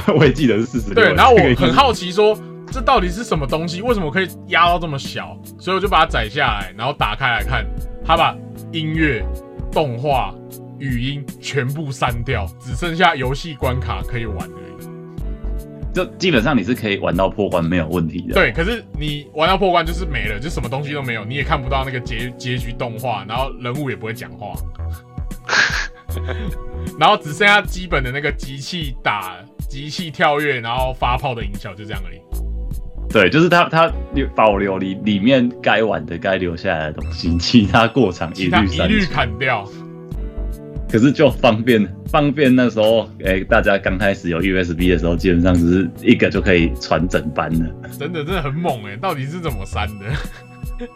[0.17, 0.95] 我也记得是四十六。
[0.95, 2.39] 对，然后我 很好奇说，
[2.71, 3.83] 这到底是什么东西？
[3.83, 5.37] 为什么可以压到这么小？
[5.59, 7.67] 所以我就把它载下来，然后打开来看，
[8.05, 8.37] 它把
[8.73, 9.27] 音乐、
[9.73, 10.33] 动画、
[10.81, 15.95] 语音全部删掉，只剩下游戏关卡可以玩而已。
[15.95, 18.35] 就基本上你是可以玩到破关没有问题的。
[18.35, 24.55] 对，可是你玩到破关就是没了，就什么东西都没有，你也看不到那个结结局动画，然后人物也不会讲话，
[26.99, 29.37] 然后只剩下基本的那个机器打、
[29.69, 32.21] 机器跳跃，然后发炮的音效，就这样而已。
[33.13, 33.93] 对，就是它它
[34.37, 39.05] 保留里里面该玩的、该留下来的东西，其他过场一其他一律。
[39.05, 39.69] 砍掉。
[40.91, 47.71] 可是就方便方便，那时候哎、大家刚开始有 USB 的时候，基本上只是一个就可以传整班了。
[47.99, 50.07] 真的真的很猛哎、到底是怎么删的？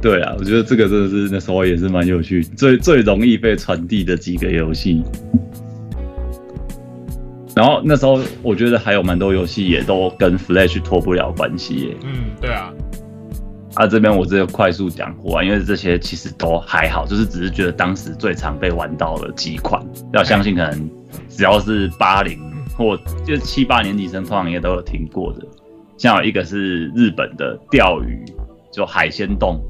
[0.00, 5.02] 对啊，我觉得这个真的是那时候也是蛮有趣，最最容易被传递的几个游戏。
[7.54, 11.96] 然后那时候我觉得还有蛮多游戏也都跟 Flash 脱不了关系耶。
[12.04, 12.72] 嗯，对啊，
[13.74, 19.80] 啊，这边我只有快速讲过啊，因为这些其实都还好，就是只是觉得当时最常被玩到的几款，
[20.12, 20.90] 要相信可能
[21.28, 22.38] 只要是八零
[22.76, 25.46] 或就是七八年级生，通常也都有听过的。
[25.96, 28.24] 像有一个是日本的钓鱼，
[28.72, 29.60] 就海鲜洞，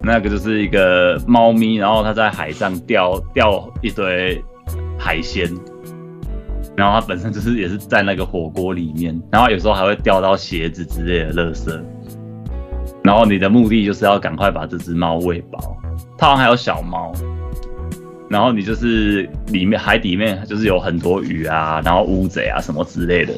[0.00, 4.40] 那个就是一个猫咪，然后它在海上钓钓一堆
[4.96, 5.52] 海鲜，
[6.76, 11.82] 然后它本身就是也是在那个火锅里面，然后有时候还会钓到鞋子之类的垃圾。
[13.08, 15.74] 然后你的目的就是要赶快把这只猫喂饱，
[16.18, 17.10] 它好像还有小猫，
[18.28, 23.32] 然后你就是里面海底面就是有很多鱼啊，然后乌贼啊什么之类的。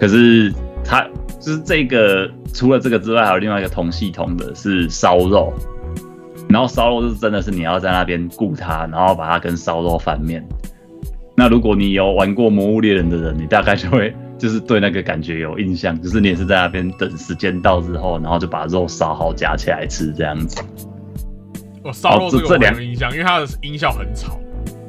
[0.00, 0.52] 可是
[0.84, 1.06] 它
[1.38, 5.52] 就是这个除了这个之外，还有另外一个同系统的是烧肉，
[6.48, 10.44] 然后烧肉是真的是你要在那边顾它，然后把它跟烧肉翻面。
[11.36, 20.62] 那如果你有玩过《魔物猎人》的人，你大概就会就是对那个感觉有印象，就是你也是在那边等时间到之后，然后就把肉烧好夹起来吃这样子。
[21.82, 24.38] 我烧肉这两很有印象，因为它的音效很吵。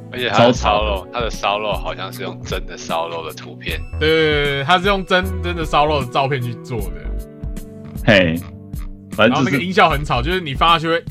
[0.09, 6.93] 而且它的烧肉，它的烧肉好像是用真的烧肉的图片，对对对对，它是用真真的烧肉的照片去做的，
[8.05, 8.39] 嘿，
[9.11, 11.03] 反然后那个音效很吵，就是你放下去会。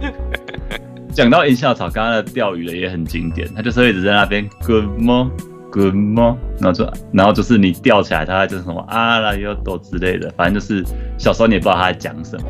[1.14, 5.30] 讲到音效吵，刚刚的钓鱼的也很经典，他就是会一直在那边 good mo
[5.70, 5.94] good
[6.60, 10.84] 然后就然后就是你吊起来，它就是什么啊啦又多之类的，反正就是
[11.18, 12.44] 小时候你也不知道它在讲什么。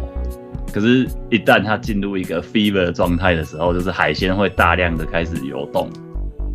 [0.72, 5.88] 可是，一旦它进入一个 fever 的状态的时候，就是海鲜会大量的开始游动，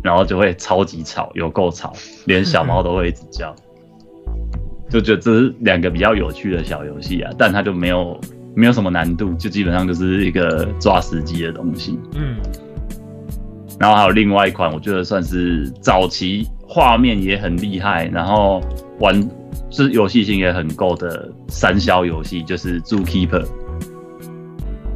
[0.04, 1.92] 然后就会超级吵，有够吵，
[2.26, 3.54] 连小猫都会一直叫。
[4.88, 8.18] 就觉得这是两个比较有趣的小游戏啊，但它就没有
[8.54, 11.98] 没有什么难度，就基本上就是一个抓时机的东西。
[12.14, 12.36] 嗯，
[13.78, 18.60] 然后还有另外一款，我觉得算是早期画面也很厉害，然后
[19.00, 19.20] 玩
[19.68, 23.44] 就是游戏性也很够的三消游戏，就是 Zookeeper。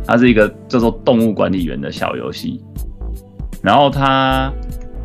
[0.06, 2.60] 它是一个叫做动物管理员的小游戏。
[3.62, 4.52] 然后它，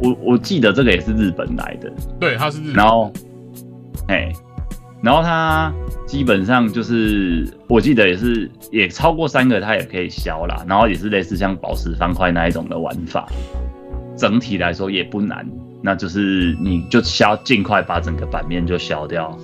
[0.02, 3.12] 我我记得这个也是日本来的，对，它是日本然后，
[4.08, 4.32] 哎，
[5.02, 5.74] 然后它
[6.06, 13.28] 基本上就是我记得也是也超过三个它也可以消啦，然后也是类似像宝石方块那一种的玩法，
[14.16, 15.46] 整体来说也不难，
[15.82, 19.36] 那就是你就消尽快把整个版面就消掉。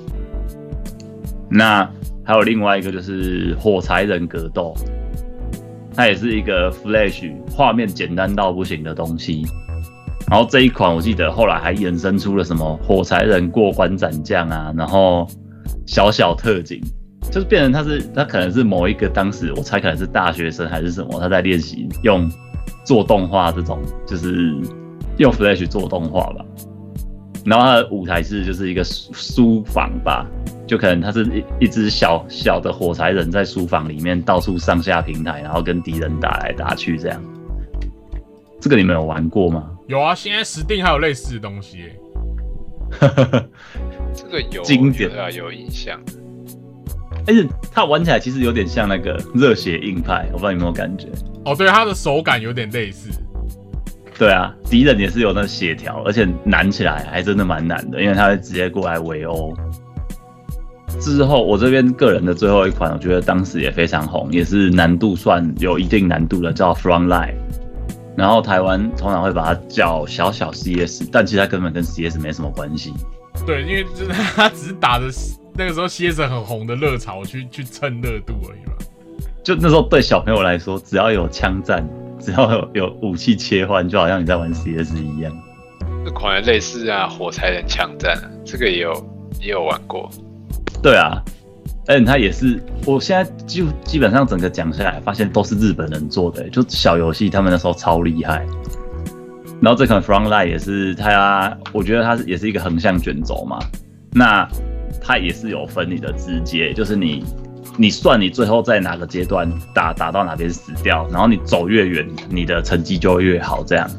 [1.49, 1.89] 那
[2.23, 4.75] 还有另外一个就是火柴人格斗，
[5.95, 9.43] 它也是一个 Flash 画面简单到不行的东西。
[10.29, 15.27] 然后这一款我记得后来还衍生出了什么火柴人过关斩将啊，然后
[15.89, 16.79] 小小特警，
[17.31, 22.29] 就是变成他是他可能是某一个当时我猜可能是大学生还是什么，他在练习用
[22.85, 24.53] 做动画这种，就是
[25.17, 26.45] 用 Flash 做动画吧。
[27.43, 30.27] 然后他的舞台是就是一个书书房吧，
[30.67, 37.19] 就可能他是一一只小小的火柴人在书房里面到处上下平台，然后跟敌人打来打去这样。
[38.61, 39.71] 这个你们有玩过吗？
[39.87, 41.99] 有啊，现在 Steam 还有类似的东西耶。
[44.13, 45.99] 这个有经典对啊，有印象。
[47.27, 51.07] 而且它玩起来其实有点像那个热血硬派，我不知道你有没有感觉？
[51.45, 53.09] 哦，对，它的手感有点类似。
[54.17, 59.53] 对啊，敌人也是有那血条，而且难起来还真的蛮难的，因为他会直接过来围殴。
[60.99, 67.35] 之后我这边个人的最后一款，我觉得当时也非常红，也是难度算有一定难度的，叫 Frontline。
[68.17, 72.91] 然后台湾通常会把它叫小小 CS，但其实它根本跟 CS 没什么关系。
[73.49, 75.05] 对，因为就是他只是打着
[75.55, 78.73] 那个时候蝎子很红的热潮去去蹭热度而已嘛。
[79.43, 81.83] 就那时候对小朋友来说，只要有枪战，
[82.19, 85.35] 只要有有武器切换，就好像你在玩 CS 一样。
[86.05, 88.93] 这款类似啊，火柴人枪战啊，这个也有
[89.41, 90.07] 也有玩过。
[90.83, 91.19] 对啊，
[91.87, 98.45] 而且它也是，我现在就基本上整个讲下来，发现都是日本人做的，就小游戏，他们那时候超厉害。
[99.61, 103.59] 然后这款 Frontline 也是它，我觉得它是也是一个横向卷轴嘛，
[104.13, 104.47] 那
[105.01, 107.25] 它也是有分你的直接，就是你
[107.77, 113.89] 你算你最后在哪个阶段打打到哪边死掉，然后你走越远，你的成绩就越好这样。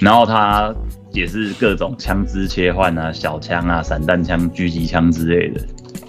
[0.00, 0.74] 然后它
[1.12, 5.60] 也是各种枪支切换啊，小枪啊、散弹枪、狙击枪之类的。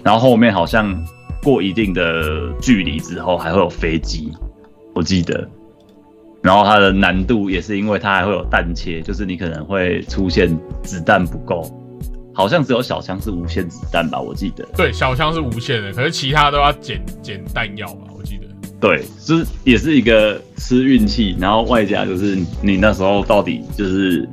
[0.02, 0.94] 然后后面好像
[1.42, 4.32] 过一定的距离之后，还会有飞机，
[4.94, 5.48] 我记得。
[6.42, 10.48] 然后它的难度也是因为它还会有弹切，就是你可能会出现
[10.82, 11.62] 子弹不够，
[12.32, 14.64] 好像只有小枪是无限子弹吧，我记得。
[14.76, 18.46] 对，小枪是无限的，可是其他都要捡捡弹药吧，我记得。
[18.80, 24.28] 对，就是也是一个吃运气，然后外加就是你那时候到底就是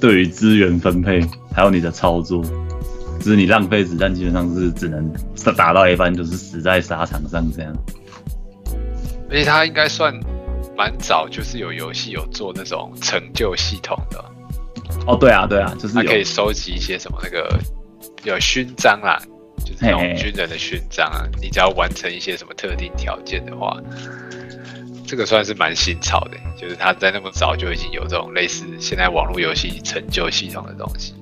[0.00, 1.20] 对于资源分配，
[1.52, 2.42] 还有你的操作，
[3.18, 5.12] 就是你浪费子弹基本上是只能
[5.54, 7.76] 打到一半就是死在沙场上这样。
[9.28, 10.18] 而且它应该算
[10.80, 14.24] 蛮早，就是有游戏有做那种成就系统的，
[15.06, 17.60] 哦，对啊，对啊，就是有它可以收集一些什么那个
[18.24, 19.20] 有勋章啦，
[19.58, 21.28] 就是那种军人的勋章啊。
[21.38, 23.76] 你只要完成一些什么特定条件的话，
[25.06, 31.12] 这个算是蛮新潮的，就是他在那么早就已经有这种类似现在网络游戏成就系统的东西。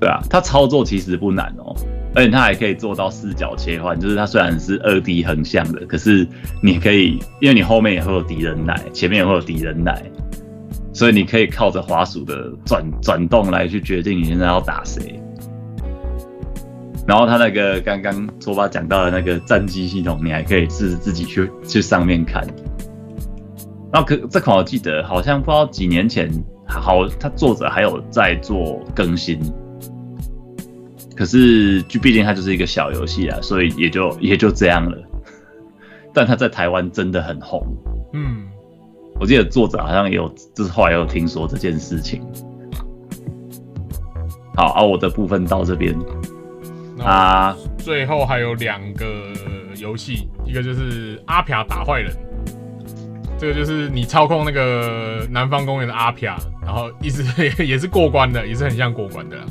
[0.00, 1.76] 对啊，它操作其实不难哦，
[2.16, 6.26] 而且它还可以做到视角切换，就是它虽然是二 D 横向的，可是
[6.62, 10.02] 你可以，因为你后面也会有敌人来，前面也会有敌人来，
[10.94, 15.20] 所以你可以靠着滑鼠的转转动来去决定你现在要打谁。
[17.06, 22.42] 然后它那个刚刚卓巴讲到的那个战机系统，你还可以自自己去去上面看。
[23.92, 26.30] 然后可这款我记得好像不知道几年前，
[26.66, 29.38] 好，它作者还有在做更新。
[31.16, 34.98] 可是，就毕竟它就是一个小游戏啊，所以也就也就这样了。
[36.12, 37.66] 但它在台湾真的很红，
[38.12, 38.46] 嗯，
[39.18, 42.22] 我记得作者好像也有，就是后来有听说这件事情。
[44.54, 45.94] 好，啊，我的部分到这边
[47.00, 49.06] 啊，最后还有两个
[49.78, 52.10] 游戏，一个就是阿飘打坏人，
[53.38, 57.22] 这个就是你操控那个南方公园的阿飘，然后一直
[57.62, 59.44] 也是过关的，也是很像过关的啦。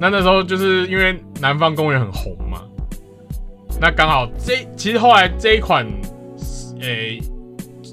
[0.00, 2.62] 那那时候就是因为南方公园很红嘛，
[3.78, 5.86] 那刚好这其实后来这一款，
[6.80, 7.20] 诶、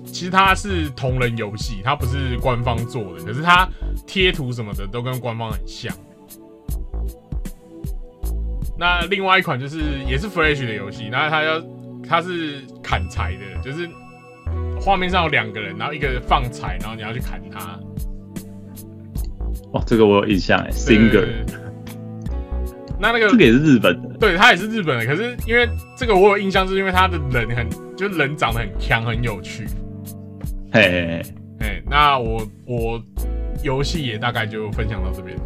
[0.05, 3.67] 其实它是同人游戏，它不是官方做的，可是它
[4.07, 5.93] 贴图什么的都跟官方很像。
[8.79, 11.61] 那另外一款就是也是 Flash 的游戏，那它要
[12.07, 13.89] 它是砍柴的，就是
[14.79, 17.77] 画面上有两个人，然后一个放柴，然后你要去砍他。
[19.73, 21.27] 哦，这个我有印象哎对，Singer，
[22.99, 29.67] 那那个这个也是日本的，对，他也是日本的，可是因为这个我有印象，是因为他的人很，就是人长得很强，很有趣。
[30.71, 31.21] 嘿嘿嘿，
[31.59, 33.01] 哎，那我我
[33.63, 35.37] 游戏也大概就分享到这边。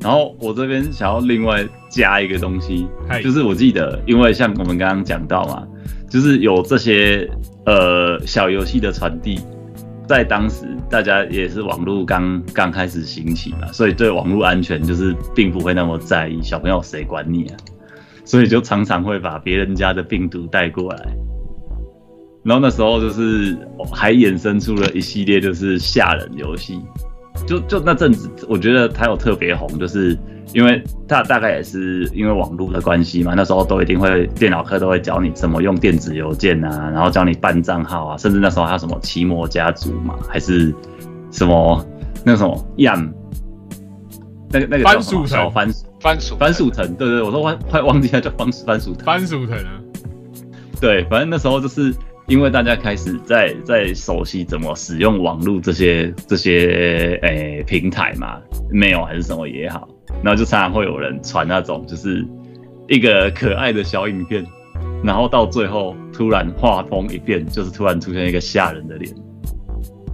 [0.00, 5.64] 然后我这边想要另外加一个东西嗨，就是我记得，因为像我们刚刚讲到嘛，
[6.10, 7.30] 就是有这些
[7.66, 9.38] 呃小游戏的传递，
[10.08, 17.56] 在当时大家也是网络刚刚开始兴起嘛，所以对网络安全就是并不会那么在意，小朋友谁管你啊？
[18.26, 21.16] 所以就常常会把别人家的病毒带过来。
[22.44, 23.56] 然后那时候就是
[23.90, 26.78] 还衍生出了一系列就是吓人游戏，
[27.48, 30.14] 就就那阵子，我觉得它有特别红，就是
[30.52, 40.74] 因为他大概也是因为网络的关系嘛，那时候都一定会电脑课都会教你怎么用电子邮件啊，然后教你办账号啊，甚至那时候还有什么奇摩家族嘛，还是
[41.30, 41.84] 什么
[42.24, 43.10] 那个什么 Yam，
[44.50, 49.04] 那个那个叫什么番薯藤小番番薯番薯藤，对对对，我都快快忘记它叫番番薯藤。
[49.06, 49.80] 番薯藤啊，
[50.80, 51.94] 对，反正那时候就是
[52.26, 58.40] 因为大家开始在在熟悉怎么使用网络这些这些诶、平台嘛
[58.72, 59.88] ，mail 还是什么也好，
[60.22, 62.24] 然后就常常会有人传那种就是
[62.88, 64.46] 一个可爱的小影片，
[65.02, 69.12] 然后到最后突然画风一变，就是突然出现一个吓人的脸，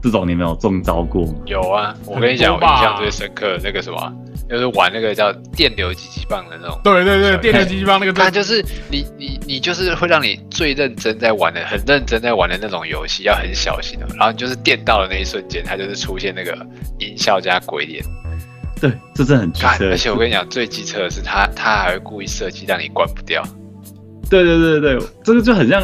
[0.03, 1.35] 这种你没有中招过吗？
[1.47, 4.13] 有啊，我跟你讲，我印象最深刻的那个什么，
[4.49, 6.81] 就是玩那个叫电流击击棒的那种。
[6.85, 14.07] 对对对，电流机棒那个它真就是你你你就是会让你最认真在玩的，很认真在玩的那种游戏，要很小心的。
[14.17, 16.53] 然后你就是电到的那一瞬间，它就是出现那个
[16.99, 18.03] 音效加鬼脸。
[18.81, 19.97] 对，这真的很机看，车而。
[19.97, 23.43] 且我跟你讲，最机车的是它，它还会故意设计让你关不掉。
[24.31, 25.83] 对对对对，这个就很像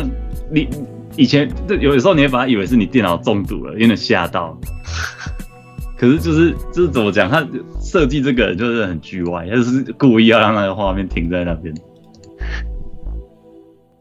[0.53, 0.69] 你
[1.17, 4.59] 以前，这有的时候你会把它以为是你电脑中毒了，有点吓到。
[5.97, 7.47] 可是就是就是怎么讲，他
[7.81, 11.73] 设计这个人就是很巨歪，他就是故意要让那个画面停在那边。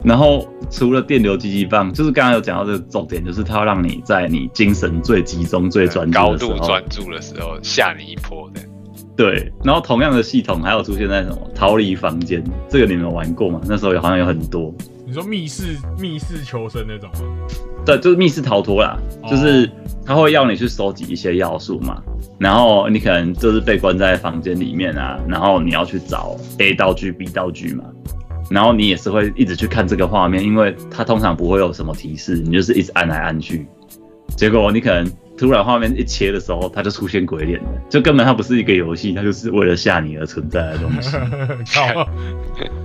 [0.04, 8.60] 然后除了电流击击棒，就是刚刚有讲到这个重点，就是它要让你在你精神最集中、最专注高度专注的时候吓你一波的。
[9.16, 13.60] 对，然后同样的系统还有出现在什么逃离房间，这个你们玩过吗？
[13.66, 14.74] 那时候有好像有很多。
[15.14, 17.20] 你说密室密室求生那种吗？
[17.86, 19.30] 对，就是密室逃脱啦，哦。
[19.30, 19.70] 就是
[20.04, 22.02] 他会要你去收集一些要素嘛，
[22.36, 27.84] 然后你可能就是被关在房间里面啊，然后你要去找 A 道具、B 道具嘛，
[28.50, 33.68] 然后你也是会一直去看这个画面，因为它通常不会有什么提示，你就是一直按来按去，
[34.36, 35.08] 结果你可能
[35.38, 41.16] 突然画面一切的时候，它就出现鬼脸了，就根本它不是一个游戏，它就是为了吓你而存在的东西。
[41.72, 42.08] 靠，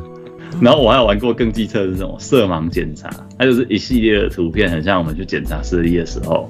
[0.61, 6.49] 然后我还有玩过更机车的是什么色盲检查，它就是一系列的图片，很像我们去检查视力的时候，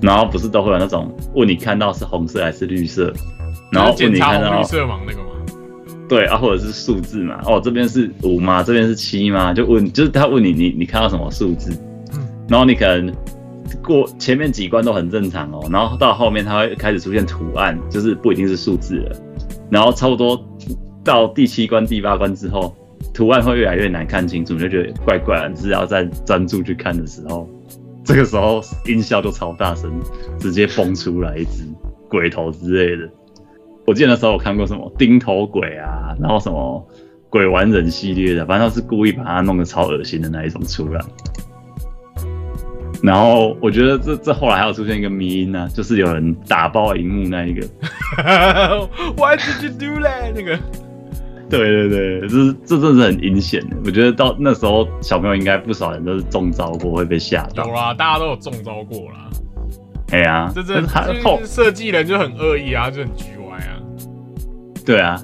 [0.00, 3.12] 然后不是都会有那种问你看到是红色还是绿色，
[3.70, 5.26] 然后检查问你看到红绿色盲那个吗？
[6.08, 8.62] 对啊，或者是数字嘛，哦这边是五吗？
[8.62, 9.54] 这边是七吗？
[9.54, 11.70] 就问，就是他问你你你看到什么数字，
[12.14, 13.14] 嗯然后你可能
[13.80, 19.16] 过前面几关都很正常哦，然后到后面它会开始出现图案，就是不一定是数字了，
[19.70, 20.42] 然后差不多
[21.04, 22.74] 到第七关、第八关之后，
[23.12, 27.48] 图案会越来越难看清楚，你就觉得怪怪的，只要再专注去看的时候，
[28.04, 29.90] 这个时候音效就超大声，
[30.38, 31.64] 直接蹦出来一只
[32.08, 33.08] 鬼头之类的。
[33.86, 36.88] 我记得那时候我看过什么钉头鬼啊，然后什么
[37.28, 41.00] 鬼玩人系列的，反正都是故意把它弄得超恶心的那一种出来。
[43.02, 47.66] 然后我觉得这这后来还有出现一个迷音呢、就是有人打爆荧幕那一个。
[49.16, 50.32] Why did you do that？
[50.34, 50.58] 那个
[51.50, 53.76] 对对对，这是这真的是很阴险的。
[53.84, 57.74] 我觉得到那时候小朋友应该不少人都是中招过，会被吓到有。
[57.74, 59.28] 啦，大家都有中招过啦。
[60.12, 63.76] 哎呀，这这但是他后这设计人就很恶意啊，就很局歪啊。
[64.86, 65.20] 对啊，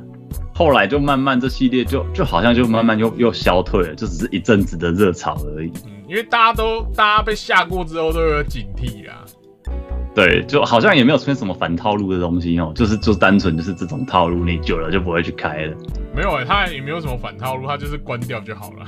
[0.55, 5.72] 后来就慢慢这系列就就好像就慢慢又又消退了，就只是一阵子的热潮而已。
[5.87, 9.24] 嗯，因为大家都大家被吓过之后都有警惕啦。
[10.17, 15.77] 对，就好像也没有出现什么反套路的东西哦，就是就单纯就是这种套路，你久了就不会去开了。
[16.17, 18.87] 没有哎、他也没有什么反套路，他就是关掉就好了。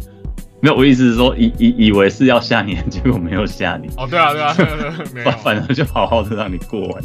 [0.60, 5.56] 没有，我意思是说以以以为是要吓你，结果没有吓你，哦，对啊，对啊，对啊对啊 没有反。
[5.56, 7.02] 反而就好好的让你过完。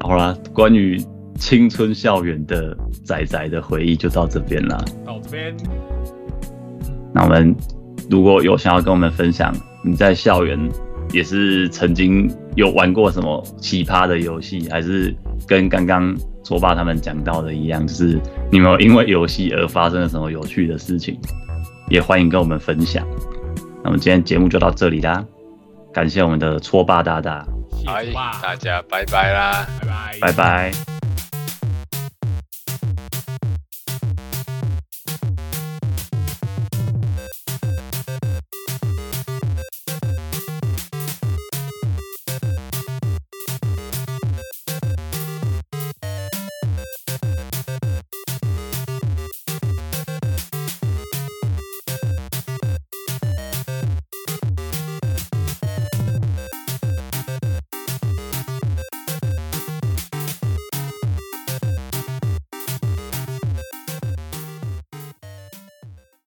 [0.02, 1.00] 好啦，关于
[1.38, 4.84] 青春校园的仔仔的回忆就到这边啦。
[5.06, 5.56] 到这边，
[7.14, 7.54] 那我们
[8.10, 9.54] 如果有想要跟我们分享
[9.84, 10.58] 你在校园
[11.12, 15.14] 也是曾经有玩过什么奇葩的游戏，还是
[15.46, 18.18] 跟刚刚卓爸他们讲到的一样，就是
[18.50, 21.18] 你们因为游戏而发生了什么有趣的事情，
[21.88, 23.06] 也欢迎跟我们分享。
[23.84, 25.24] 那么今天节目就到这里啦，
[25.92, 27.46] 感谢我们的搓爸大大，
[27.76, 29.66] 谢哎谢，大家拜拜啦。
[29.80, 30.91] 拜拜，拜拜。